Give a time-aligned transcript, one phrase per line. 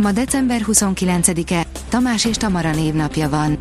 [0.00, 3.58] Ma december 29-e, Tamás és Tamara névnapja van.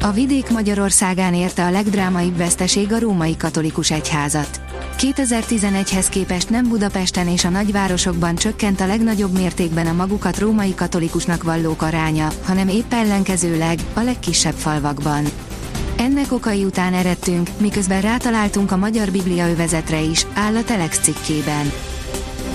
[0.00, 4.60] A vidék Magyarországán érte a legdrámaibb veszteség a római katolikus egyházat.
[4.98, 11.42] 2011-hez képest nem Budapesten és a nagyvárosokban csökkent a legnagyobb mértékben a magukat római katolikusnak
[11.42, 15.24] vallók aránya, hanem épp ellenkezőleg, a legkisebb falvakban.
[15.96, 21.72] Ennek okai után eredtünk, miközben rátaláltunk a magyar biblia övezetre is, áll a Telex cikkében.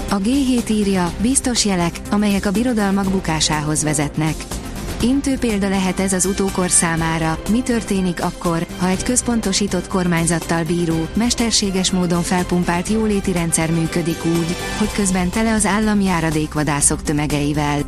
[0.10, 4.36] A G7 írja, biztos jelek, amelyek a birodalmak bukásához vezetnek.
[5.02, 11.08] Intő példa lehet ez az utókor számára, mi történik akkor, ha egy központosított kormányzattal bíró,
[11.14, 17.80] mesterséges módon felpumpált jóléti rendszer működik úgy, hogy közben tele az állam járadékvadászok tömegeivel.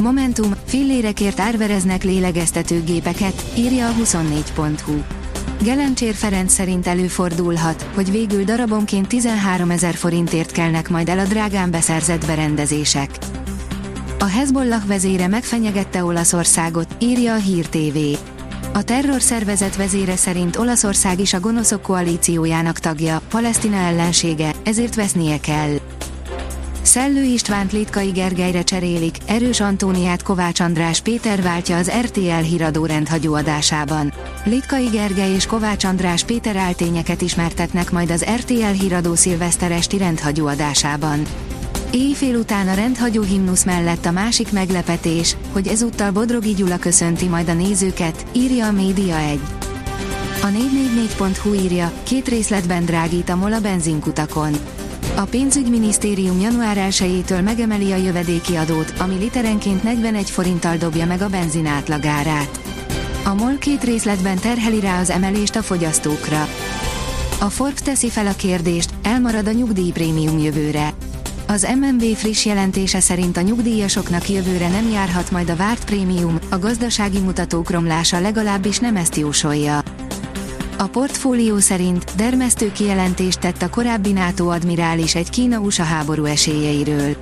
[0.00, 5.21] Momentum, fillérekért árvereznek lélegeztetőgépeket, írja a 24.hu.
[5.62, 11.70] Gelencsér Ferenc szerint előfordulhat, hogy végül darabonként 13 ezer forintért kelnek majd el a drágán
[11.70, 13.10] beszerzett berendezések.
[14.18, 17.98] A Hezbollah vezére megfenyegette Olaszországot, írja a Hír TV.
[18.72, 25.74] A terrorszervezet vezére szerint Olaszország is a gonoszok koalíciójának tagja, Palesztina ellensége, ezért vesznie kell.
[26.82, 33.34] Szellő Istvánt Litkai Gergelyre cserélik, Erős Antóniát Kovács András Péter váltja az RTL híradó rendhagyó
[33.34, 34.12] adásában.
[34.44, 40.46] Litkai Gergely és Kovács András Péter áltényeket ismertetnek majd az RTL híradó szilveszter esti rendhagyó
[40.46, 41.22] adásában.
[41.90, 47.48] Éjfél után a rendhagyó himnusz mellett a másik meglepetés, hogy ezúttal Bodrogi Gyula köszönti majd
[47.48, 49.40] a nézőket, írja a Média 1.
[50.42, 54.52] A 444.hu írja, két részletben drágít a MOL benzinkutakon.
[55.14, 61.28] A pénzügyminisztérium január 1-től megemeli a jövedéki adót, ami literenként 41 forinttal dobja meg a
[61.28, 62.60] benzin átlagárát.
[63.24, 66.48] A MOL két részletben terheli rá az emelést a fogyasztókra.
[67.40, 70.94] A Forbes teszi fel a kérdést, elmarad a nyugdíjprémium jövőre.
[71.46, 76.58] Az MNB friss jelentése szerint a nyugdíjasoknak jövőre nem járhat majd a várt prémium, a
[76.58, 79.82] gazdasági mutatók romlása legalábbis nem ezt jósolja.
[80.82, 87.16] A portfólió szerint dermesztő kijelentést tett a korábbi NATO admirális egy Kína-USA háború esélyeiről.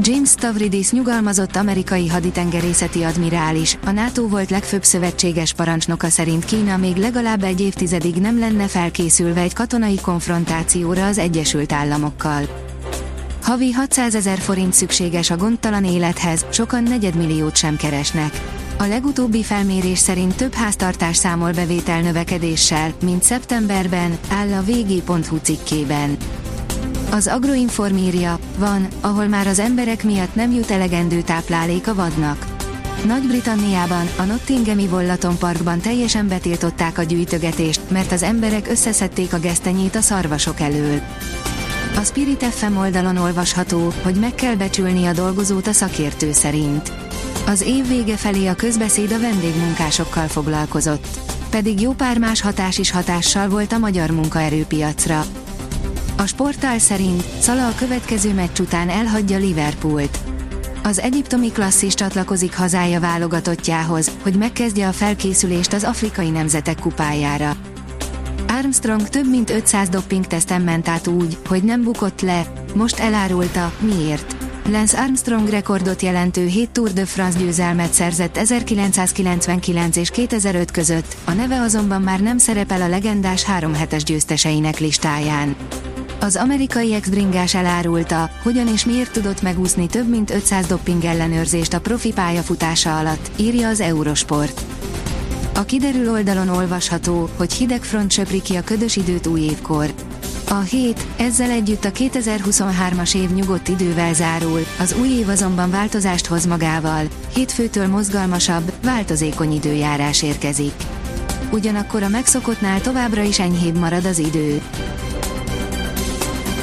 [0.00, 6.96] James Stavridis nyugalmazott amerikai haditengerészeti admirális, a NATO volt legfőbb szövetséges parancsnoka szerint Kína még
[6.96, 12.42] legalább egy évtizedig nem lenne felkészülve egy katonai konfrontációra az Egyesült Államokkal.
[13.42, 18.40] Havi 600 ezer forint szükséges a gondtalan élethez, sokan negyedmilliót sem keresnek.
[18.80, 26.16] A legutóbbi felmérés szerint több háztartás számol bevétel növekedéssel, mint szeptemberben, áll a vg.hu cikkében.
[27.10, 32.46] Az Agroinform írja, van, ahol már az emberek miatt nem jut elegendő táplálék a vadnak.
[33.06, 39.96] Nagy-Britanniában, a Nottinghami Vollaton Parkban teljesen betiltották a gyűjtögetést, mert az emberek összeszedték a gesztenyét
[39.96, 41.00] a szarvasok elől.
[41.96, 47.07] A Spirit FM oldalon olvasható, hogy meg kell becsülni a dolgozót a szakértő szerint.
[47.46, 51.06] Az év vége felé a közbeszéd a vendégmunkásokkal foglalkozott.
[51.50, 55.24] Pedig jó pár más hatás is hatással volt a magyar munkaerőpiacra.
[56.16, 60.18] A sportál szerint Szala a következő meccs után elhagyja Liverpoolt.
[60.82, 67.56] Az egyiptomi klasszis csatlakozik hazája válogatottjához, hogy megkezdje a felkészülést az afrikai nemzetek kupájára.
[68.48, 74.37] Armstrong több mint 500 doping-teszten ment át úgy, hogy nem bukott le, most elárulta, miért.
[74.70, 81.32] Lance Armstrong rekordot jelentő 7 Tour de France győzelmet szerzett 1999 és 2005 között, a
[81.32, 85.56] neve azonban már nem szerepel a legendás három hetes győzteseinek listáján.
[86.20, 91.80] Az amerikai ex-bringás elárulta, hogyan és miért tudott megúszni több mint 500 dopping ellenőrzést a
[91.80, 94.64] profi pályafutása alatt, írja az Eurosport.
[95.54, 99.94] A kiderül oldalon olvasható, hogy hideg front söpri ki a ködös időt új évkor.
[100.50, 106.26] A hét, ezzel együtt a 2023-as év nyugodt idővel zárul, az új év azonban változást
[106.26, 107.04] hoz magával,
[107.34, 110.72] hétfőtől mozgalmasabb, változékony időjárás érkezik.
[111.52, 114.62] Ugyanakkor a megszokottnál továbbra is enyhébb marad az idő.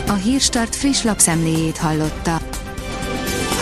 [0.08, 2.45] A Hírstart friss lapszemléjét hallotta.